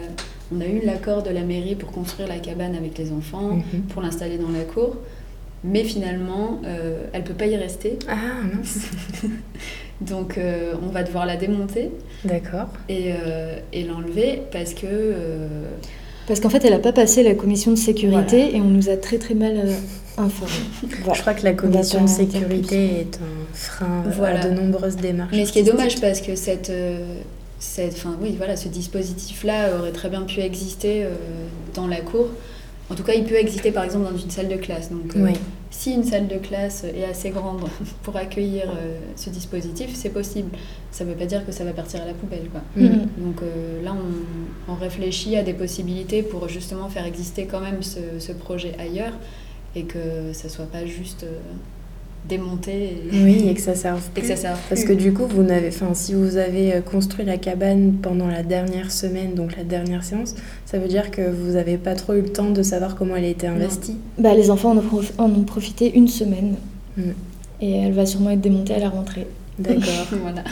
[0.54, 3.82] on a eu l'accord de la mairie pour construire la cabane avec les enfants, mhm.
[3.90, 4.96] pour l'installer dans la cour.
[5.64, 7.98] Mais finalement, euh, elle ne peut pas y rester.
[8.08, 8.14] Ah
[8.54, 8.90] mince
[10.00, 11.90] Donc euh, on va devoir la démonter.
[12.24, 12.68] D'accord.
[12.88, 15.14] Et, euh, et l'enlever parce que...
[16.26, 18.96] Parce qu'en fait, elle n'a pas passé la commission de sécurité et on nous a
[18.96, 19.64] très très mal
[20.18, 20.52] informés.
[21.14, 25.34] Je crois que la commission de sécurité est un frein à de nombreuses démarches.
[25.34, 26.72] Mais ce qui est dommage parce que cette,
[27.60, 31.06] cette, enfin, oui, voilà, ce dispositif-là aurait très bien pu exister
[31.74, 32.26] dans la cour.
[32.88, 34.90] En tout cas, il peut exister par exemple dans une salle de classe.
[34.90, 35.32] Donc, euh,
[35.70, 37.62] si une salle de classe est assez grande
[38.02, 40.50] pour accueillir euh, ce dispositif, c'est possible.
[40.92, 42.48] Ça ne veut pas dire que ça va partir à la poubelle.
[42.50, 42.60] Quoi.
[42.76, 43.06] Mm.
[43.18, 43.94] Donc euh, là,
[44.68, 49.14] on, réfléchit à des possibilités pour justement faire exister quand même ce, ce projet ailleurs
[49.74, 51.24] et que ça soit pas juste
[52.28, 55.42] démonter oui et que ça serve et que ça serve parce que du coup vous
[55.42, 59.64] n'avez enfin si vous avez euh, construit la cabane pendant la dernière semaine donc la
[59.64, 60.34] dernière séance
[60.64, 63.24] ça veut dire que vous n'avez pas trop eu le temps de savoir comment elle
[63.24, 63.96] a été investie.
[64.18, 64.74] Bah les enfants
[65.18, 66.56] en ont, profité une semaine.
[66.96, 67.10] Mm.
[67.60, 69.26] et elle va sûrement être démontée à la rentrée.
[69.58, 70.06] D'accord.
[70.22, 70.44] Voilà.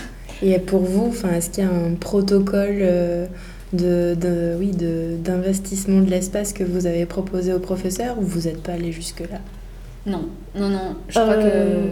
[0.43, 3.27] Et pour vous enfin est-ce qu'il y a un protocole euh,
[3.73, 4.73] de, de, oui,
[5.25, 8.93] d'investissement de, de l'espace que vous avez proposé aux professeurs ou vous n'êtes pas allé
[8.93, 9.41] jusque-là?
[10.07, 10.97] Non, non, non.
[11.09, 11.43] Je crois que.
[11.45, 11.89] Euh,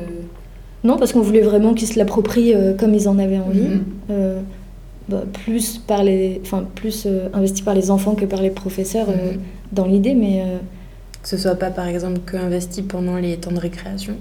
[0.84, 3.60] non, parce qu'on voulait vraiment qu'ils se l'approprient euh, comme ils en avaient envie.
[3.60, 3.84] Mhm.
[4.10, 4.40] Euh,
[5.08, 9.40] bah, plus par les, enfin plus investi par les enfants que par les professeurs mhm.
[9.72, 10.44] dans l'idée, mais
[11.22, 14.14] que ce soit pas par exemple que investi pendant les temps de récréation.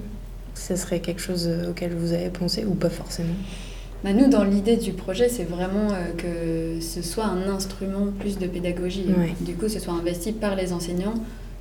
[0.54, 3.34] Ce serait quelque chose auquel vous avez pensé ou pas forcément?
[4.04, 8.46] Bah nous, dans l'idée du projet, c'est vraiment que ce soit un instrument plus de
[8.46, 9.06] pédagogie.
[9.40, 11.14] Du coup, ce soit investi par les enseignants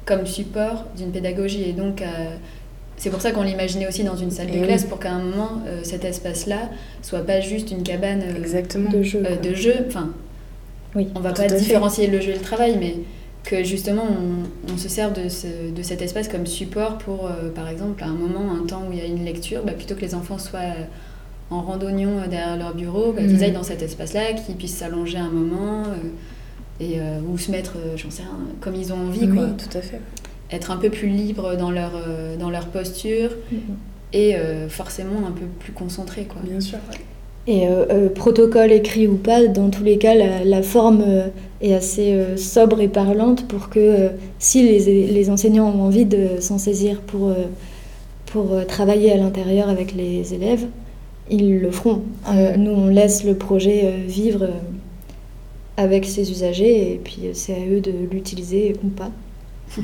[0.05, 1.63] comme support d'une pédagogie.
[1.63, 2.05] Et donc, euh,
[2.97, 5.61] c'est pour ça qu'on l'imaginait aussi dans une salle de classe, pour qu'à un moment,
[5.67, 6.69] euh, cet espace-là
[7.01, 8.89] soit pas juste une cabane euh, Exactement.
[8.89, 9.23] de jeu.
[9.41, 9.73] de jeu.
[9.87, 10.09] Enfin,
[10.95, 12.95] oui, on va pas différencier le jeu et le travail, mais
[13.43, 14.05] que justement
[14.71, 18.53] on, se sert de, de, cet espace comme support pour, par exemple, à un moment,
[18.53, 20.59] un temps où il y a une lecture, bah, plutôt que les enfants soient
[21.49, 23.43] en randonnion derrière leur bureau, bah, qu'ils mhm.
[23.43, 25.85] aillent dans cet espace-là, qu'ils puissent s'allonger un moment
[26.79, 29.25] et, ou se mettre, j'en sais rien, comme ils ont envie.
[29.25, 29.47] Oui, quoi.
[29.49, 30.01] tout à fait.
[30.51, 31.91] Être un peu plus libre dans leur,
[32.39, 33.31] dans leur posture.
[33.51, 33.75] Mhm
[34.13, 36.25] et euh, forcément un peu plus concentré.
[36.25, 36.41] Quoi.
[36.43, 36.79] Bien sûr.
[37.47, 41.03] Et euh, euh, protocole écrit ou pas, dans tous les cas, la, forme
[41.61, 46.57] est assez sobre et parlante pour que si les, les, enseignants ont envie de s'en
[46.57, 47.33] saisir pour,
[48.27, 50.65] pour travailler à l'intérieur avec les élèves,
[51.31, 52.01] ils le feront.
[52.57, 54.47] nous, on laisse le projet vivre
[55.77, 59.11] avec ses usagers et puis c'est à eux de l'utiliser ou pas.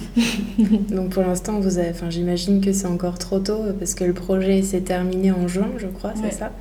[0.89, 4.13] Donc pour l'instant, vous avez, enfin, j'imagine que c'est encore trop tôt parce que le
[4.13, 6.51] projet s'est terminé en juin, je crois, c'est ça?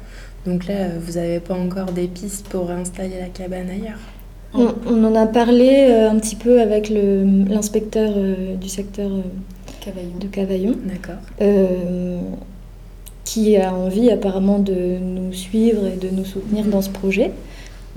[0.47, 3.99] Donc là, vous n'avez pas encore des pistes pour réinstaller la cabane ailleurs?
[4.55, 10.27] On, en a parlé euh, un petit peu avec l'inspecteur euh, du secteur euh, de
[10.27, 10.75] Cavaillon.
[10.85, 11.21] D'accord.
[13.25, 17.33] qui a envie apparemment de nous suivre et de nous soutenir dans ce projet.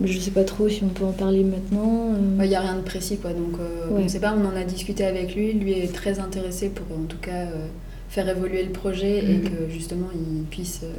[0.04, 2.14] Je ne sais pas trop si on peut en parler maintenant.
[2.40, 3.32] Il n'y a rien de précis, quoi.
[3.32, 5.54] Donc, euh, on ne sait pas, on en a discuté avec lui.
[5.54, 7.68] Lui est très intéressé pour, en tout cas, euh,
[8.10, 9.50] faire évoluer le projet et mhm.
[9.50, 10.94] que, justement, il puisse euh,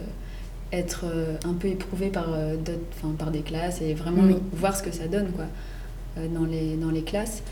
[0.73, 1.05] être
[1.45, 2.29] un peu éprouvé par,
[3.19, 5.47] par des classes et vraiment voir ce que ça donne, quoi,
[6.33, 7.43] dans, les, dans les classes.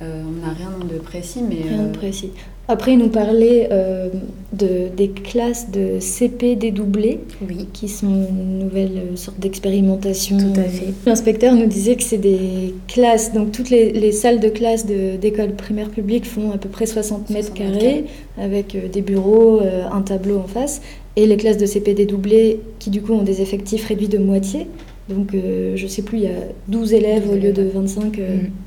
[0.00, 1.68] On n'a rien de précis, mais...
[1.68, 2.30] Rien de précis.
[2.68, 4.08] Après, il nous parlait euh,
[4.52, 7.68] de, des classes de CP dédoublées, oui.
[7.72, 10.36] qui sont une nouvelle euh, sorte d'expérimentation.
[10.36, 10.92] Tout à fait.
[11.06, 15.52] L'inspecteur nous disait que c'est des classes, donc toutes les, les salles de classe d'école
[15.52, 18.06] primaire publique font à peu près 60 mètres carrés,
[18.36, 20.82] avec euh, des bureaux, un tableau en face,
[21.14, 24.66] et les classes de CP dédoublées, qui du coup ont des effectifs réduits de moitié.
[25.08, 28.22] Donc, je ne sais plus, il y a 12 élèves au lieu de 25 mm.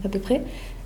[0.05, 0.41] à peu près.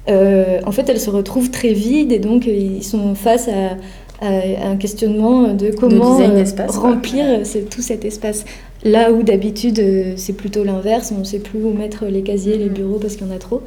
[0.10, 3.78] Euh, en fait, elles se retrouvent très vides et donc euh, ils sont face à,
[4.22, 7.26] un questionnement de comment euh, remplir
[7.70, 8.46] tout cet espace.
[8.86, 12.70] Là où d'habitude c'est plutôt l'inverse, on ne sait plus où mettre les casiers, les
[12.70, 12.74] mm.
[12.74, 13.64] bureaux parce qu'il y en a trop.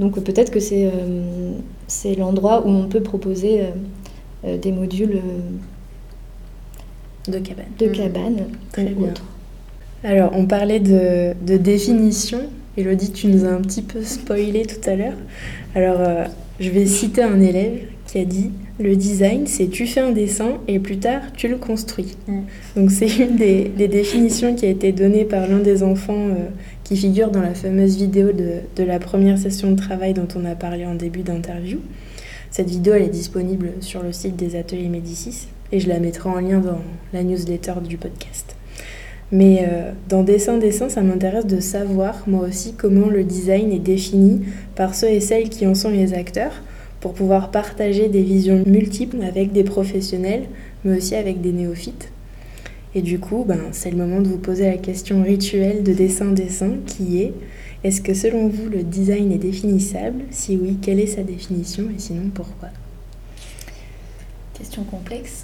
[0.00, 3.60] Donc peut-être que c'est l'endroit où on peut proposer
[4.42, 5.20] des modules
[7.28, 7.66] de cabane.
[7.78, 7.92] De mm.
[7.92, 8.36] cabane
[8.72, 9.14] Très bien.
[10.02, 12.40] Alors on parlait de, de définition.
[12.76, 15.16] Elodie, tu nous as un petit peu spoilé tout à l'heure.
[15.74, 16.24] Alors, euh,
[16.58, 20.58] je vais citer un élève qui a dit Le design, c'est tu fais un dessin
[20.68, 22.16] et plus tard, tu le construis.
[22.26, 22.40] Mm.
[22.76, 26.48] Donc, c'est une des, définitions qui a été donnée par l'un des enfants euh,
[26.82, 30.44] qui figure dans la fameuse vidéo de, de, la première session de travail dont on
[30.46, 31.78] a parlé en début d'interview.
[32.50, 36.28] Cette vidéo, elle est disponible sur le site des ateliers Médicis et je la mettrai
[36.28, 36.80] en lien dans
[37.12, 38.56] la newsletter du podcast.
[39.32, 43.78] Mais euh, dans Dessin Dessin, ça m'intéresse de savoir, moi aussi, comment le design est
[43.78, 44.42] défini
[44.76, 46.52] par ceux et celles qui en sont les acteurs,
[47.00, 50.44] pour pouvoir partager des visions multiples avec des professionnels,
[50.84, 52.12] mais aussi avec des néophytes.
[52.94, 56.32] Et du coup, ben, c'est le moment de vous poser la question rituelle de Dessin
[56.32, 57.32] Dessin, qui est
[57.84, 60.22] est-ce que selon vous, le design est définissable?
[60.30, 61.84] Si oui, quelle est sa définition?
[61.94, 62.68] Et sinon pourquoi?
[64.54, 65.42] Question complexe.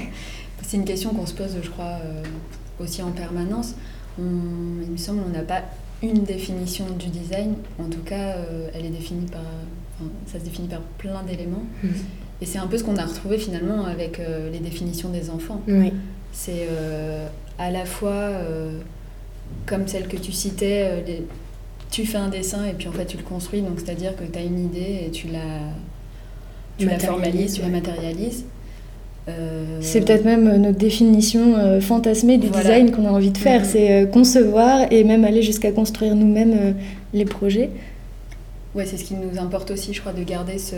[0.62, 2.22] c'est une question qu'on se pose, je crois, euh,
[2.80, 3.74] aussi en permanence.
[4.18, 5.62] il me semble qu'on n'a pas
[6.02, 7.54] une définition du design.
[7.78, 9.42] En tout cas, euh, elle est définie par,
[10.26, 11.64] ça se définit par plein d'éléments.
[11.82, 11.92] Mhm.
[12.40, 15.60] Et c'est un peu ce qu'on a retrouvé finalement avec euh, les définitions des enfants.
[15.66, 15.92] Oui.
[16.32, 17.26] C'est euh,
[17.58, 18.30] à la fois
[19.66, 21.04] comme celle que tu citais,
[21.90, 23.62] tu fais un dessin et puis en fait tu le construis.
[23.62, 25.40] Donc c'est-à-dire que tu as une idée et tu la,
[26.76, 28.44] tu la formalises, tu la matérialises.
[29.28, 33.62] Euh, c'est peut-être même notre définition euh, fantasmée du design qu'on a envie de faire,
[33.62, 33.70] mm-hmm.
[33.70, 36.74] c'est euh, concevoir et même aller jusqu'à construire nous-mêmes
[37.12, 37.70] les projets.
[38.74, 40.76] Ouais, c'est ce qui nous importe aussi, je crois, de garder ce,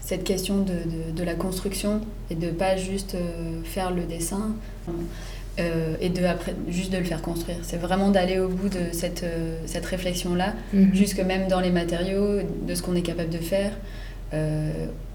[0.00, 3.16] cette question de, de, la construction et de pas juste
[3.64, 4.54] faire le dessin
[6.00, 7.58] et de après, juste de le faire construire.
[7.62, 9.26] C'est vraiment d'aller au bout de cette,
[9.66, 10.94] cette réflexion-là, mm-hmm.
[10.94, 13.72] jusque même dans les matériaux, de ce qu'on est capable de faire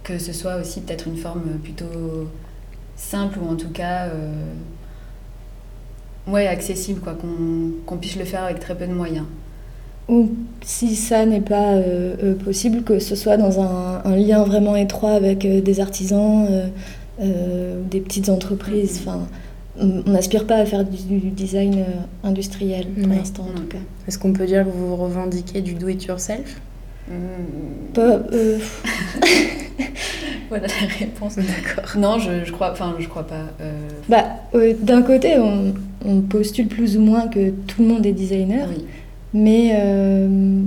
[0.03, 2.27] que ce soit aussi peut-être une forme plutôt
[2.95, 4.31] simple ou en tout cas euh,
[6.27, 7.15] ouais, accessible, quoi,
[7.85, 9.25] qu'on puisse le faire avec très peu de moyens.
[10.09, 14.75] Ou si ça n'est pas euh, euh, possible, que ce soit dans un, lien vraiment
[14.75, 16.47] étroit avec des artisans,
[17.19, 18.99] des petites entreprises.
[18.99, 19.09] Mm-hmm.
[19.09, 19.27] Enfin,
[19.79, 21.85] on n'aspire pas à faire du, design
[22.23, 23.79] industriel pour l'instant en tout cas.
[24.07, 25.73] Est-ce qu'on peut dire que vous revendiquez du
[30.49, 31.35] voilà la réponse.
[31.35, 31.97] D'accord.
[31.97, 33.49] Non, je, je crois, enfin, je crois pas.
[33.61, 33.89] Euh.
[34.09, 35.73] Bah, euh, d'un côté, on,
[36.05, 38.67] on, postule plus ou moins que tout le monde est designer,
[39.33, 40.61] mais, euh,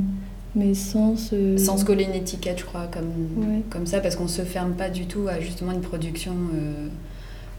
[0.55, 1.57] mais sans se...
[1.57, 4.72] Sans se coller une étiquette, je crois, comme, comme ça, parce qu'on ne se ferme
[4.72, 6.88] pas du tout à justement une production euh,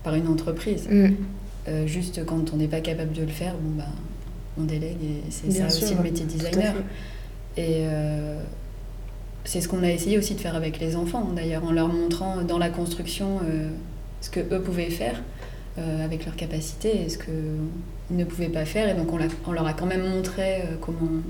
[0.03, 0.87] par une entreprise.
[0.89, 1.07] Mm.
[1.67, 3.89] Euh, juste quand on n'est pas capable de le faire, bon, bah,
[4.59, 6.73] on délègue et c'est ça aussi le métier de designer.
[7.57, 8.39] Et euh,
[9.47, 12.43] c'est ce qu'on a essayé aussi de faire avec les enfants, d'ailleurs, en leur montrant
[12.43, 13.39] dans la construction
[14.21, 15.21] ce que eux pouvaient faire.
[15.77, 18.89] avec leurs capacités et ce qu'ils ne pouvaient pas faire.
[18.89, 21.21] Et donc on, on leur a quand même montré comment,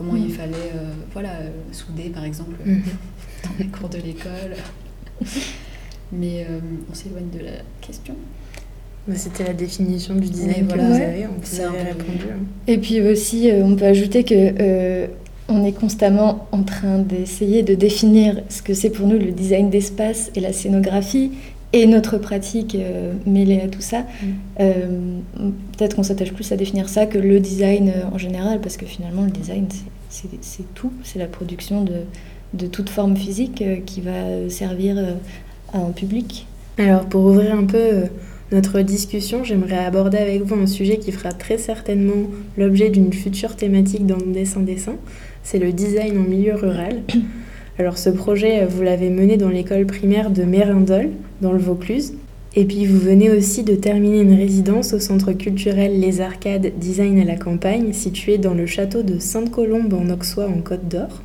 [0.00, 0.30] comment il mm.
[0.30, 2.80] fallait euh, voilà, euh, souder, par exemple, mm.
[3.44, 4.56] dans les cours de l'école.
[6.12, 6.58] Mais euh,
[6.90, 8.14] on s'éloigne de la question.
[9.06, 12.26] Bah, c'était la définition du design voilà, vous avez, on vous avez répondu.
[12.66, 15.08] Et puis aussi, on peut ajouter que
[15.50, 19.68] on est constamment en train d'essayer de définir ce que c'est pour nous le design
[19.68, 21.32] d'espace et la scénographie
[21.72, 22.76] et notre pratique
[23.26, 24.00] mêlée à tout ça.
[24.58, 24.62] Mm.
[25.76, 29.22] Peut-être qu'on s'attache plus à définir ça que le design en général, parce que finalement,
[29.22, 29.66] le design,
[30.10, 32.02] c'est tout, c'est la production de,
[32.54, 35.14] de, toute forme physique euh, qui va servir euh,
[35.72, 36.46] à un public.
[36.78, 38.06] Alors pour ouvrir un peu euh,
[38.52, 43.56] notre discussion, j'aimerais aborder avec vous un sujet qui fera très certainement l'objet d'une future
[43.56, 44.96] thématique dans le dessin dessin,
[45.42, 47.02] c'est le design en milieu rural.
[47.78, 52.14] Alors ce projet, vous l'avez mené dans l'école primaire de Mérindol, dans le Vaucluse,
[52.56, 57.18] et puis vous venez aussi de terminer une résidence au centre culturel Les Arcades Design
[57.20, 61.22] à la campagne, situé dans le château de Sainte-Colombe en Auxois en Côte d'Or.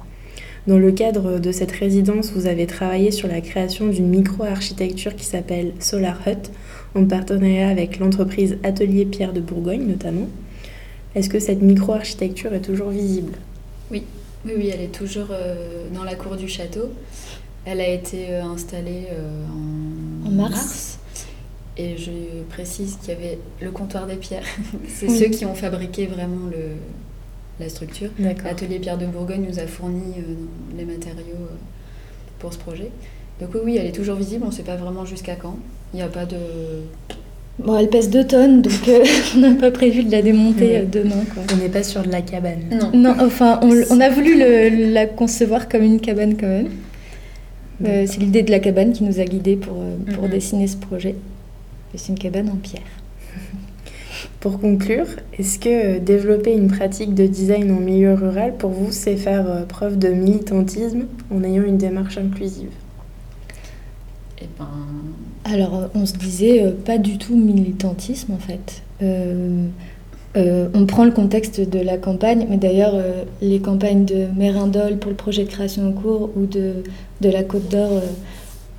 [0.67, 5.25] Dans le cadre de cette résidence, vous avez travaillé sur la création d'une micro-architecture qui
[5.25, 6.51] s'appelle Solar Hut,
[6.95, 10.27] en partenariat avec l'entreprise Atelier Pierre de Bourgogne notamment.
[11.15, 13.33] Est-ce que cette micro-architecture est toujours visible?
[13.91, 14.03] Oui,
[14.45, 16.91] oui, oui, elle est toujours euh, dans la cour du château.
[17.65, 19.45] Elle a été euh, installée euh,
[20.25, 20.99] en, mars
[21.77, 22.11] et je
[22.49, 24.45] précise qu'il y avait le comptoir des pierres.
[24.87, 26.75] c'est ceux qui ont fabriqué vraiment le,
[27.59, 28.09] la structure.
[28.19, 30.33] L'atelier Pierre de Bourgogne nous a fourni euh,
[30.77, 31.55] les matériaux euh,
[32.39, 32.91] pour ce projet.
[33.39, 34.43] Donc oui, oui, elle est toujours visible.
[34.43, 35.57] On ne sait pas vraiment jusqu'à quand.
[35.93, 36.37] Il n'y a pas de...
[37.59, 39.03] Bon, elle pèse 2 tonnes, donc euh,
[39.35, 41.23] on n'a pas prévu de la démonter demain.
[41.33, 41.43] Quoi.
[41.53, 42.63] On n'est pas sur de la cabane.
[42.71, 42.91] Non.
[42.93, 46.69] non enfin, on, on a voulu le, la concevoir comme une cabane quand même.
[47.81, 49.77] c'est l'idée de la cabane qui nous a guidés pour,
[50.13, 50.29] pour mm-hmm.
[50.29, 51.15] dessiner ce projet
[51.97, 52.81] c'est une cabane en pierre.
[54.39, 58.91] Pour conclure, est-ce que euh, développer une pratique de design en milieu rural, pour vous,
[58.91, 62.71] c'est faire euh, preuve de militantisme en ayant une démarche inclusive?
[64.41, 64.67] Eh ben...
[65.45, 68.83] Alors, euh, on se disait pas du tout militantisme en fait.
[69.01, 72.95] on prend le contexte de la campagne, mais d'ailleurs,
[73.41, 76.83] les campagnes de Mérindol pour le projet de création en cours ou de,
[77.21, 78.01] de la Côte d'Or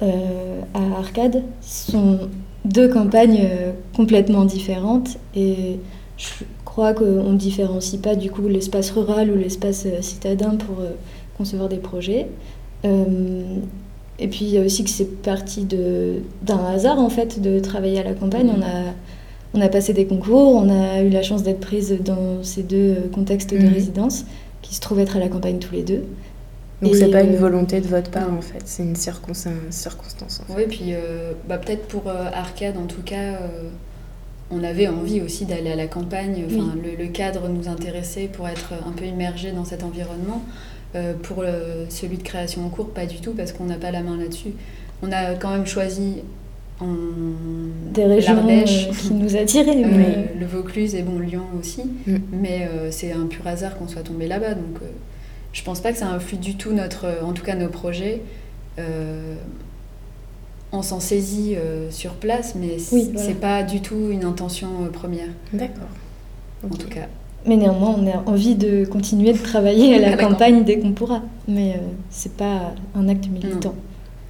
[0.02, 2.18] à Arcade sont
[2.66, 5.78] deux campagnes euh, complètement différentes et
[6.16, 10.80] je crois qu'on ne différencie pas du coup l'espace rural ou l'espace euh, citadin pour
[10.80, 10.90] euh,
[11.36, 12.26] concevoir des projets.
[14.18, 18.00] Et puis il y a aussi que c'est parti d'un hasard en fait de travailler
[18.00, 18.50] à la campagne.
[18.56, 18.94] On a,
[19.54, 23.10] on a passé des concours, on a eu la chance d'être prise dans ces deux
[23.12, 23.72] contextes de mhm.
[23.72, 24.24] résidence
[24.62, 26.04] qui se trouvent être à la campagne tous les deux.
[26.82, 30.42] Donc c'est pas une euh, volonté de votre part en fait, c'est une circonstance.
[30.50, 33.38] Oui, puis euh, bah, peut-être pour euh, Arcade en tout cas,
[34.50, 36.44] on avait envie aussi d'aller à la campagne.
[36.46, 40.42] Enfin, le, cadre nous intéressait pour être un peu immergé dans cet environnement.
[41.22, 41.44] Pour
[41.88, 44.52] celui de création en cours, pas du tout parce qu'on n'a pas la main là-dessus.
[45.02, 46.22] On a quand même choisi
[46.80, 46.94] en
[47.92, 48.36] des régions
[48.92, 49.74] qui nous attiraient.
[49.76, 50.32] Mais...
[50.38, 52.16] le Vaucluse et bon Lyon aussi, mm.
[52.32, 54.80] mais c'est un pur hasard qu'on soit tombé là-bas donc
[55.56, 58.20] je pense pas que ça influe du tout notre, en tout cas nos projets.
[58.78, 59.36] Euh,
[60.70, 65.28] on s'en saisit euh, sur place, mais c'est pas du tout une intention euh, première.
[65.54, 65.88] D'accord.
[66.62, 67.08] En tout cas.
[67.46, 71.22] Mais néanmoins, on a envie de continuer de travailler à la, campagne dès qu'on pourra.
[71.48, 71.80] Mais
[72.10, 73.74] c'est pas un acte militant.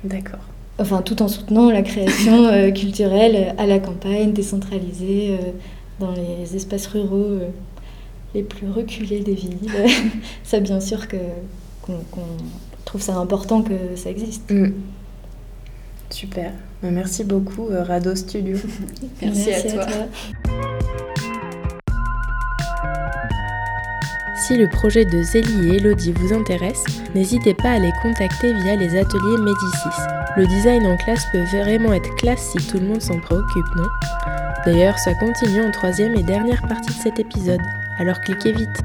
[0.05, 0.40] D'accord.
[0.79, 5.38] Enfin, tout en soutenant la création culturelle à la campagne, décentralisée,
[5.98, 7.40] dans les espaces ruraux
[8.37, 9.70] les plus reculés des villes.
[10.44, 11.16] c'est bien sûr que,
[11.83, 11.96] qu'on,
[12.85, 14.51] trouve ça important que ça existe.
[14.51, 14.72] Mm.
[16.11, 16.53] Super.
[16.82, 18.57] Bah, merci beaucoup, euh, Rado Studio.
[19.22, 19.86] Merci, à, toi.
[24.47, 26.84] Si le projet de Zélie et Elodie vous intéresse,
[27.16, 30.01] n'hésitez pas à les contacter via les ateliers Médicis.
[30.36, 33.88] Le design en classe peut vraiment être classe si tout le monde s'en préoccupe, non?
[34.64, 37.61] D'ailleurs, ça continue en troisième et dernière partie de cet épisode.
[37.99, 38.82] Alors cliquez vite